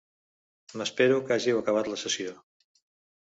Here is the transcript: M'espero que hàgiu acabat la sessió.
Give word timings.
M'espero 0.81 1.19
que 1.27 1.35
hàgiu 1.35 1.59
acabat 1.61 1.91
la 1.93 2.01
sessió. 2.05 2.35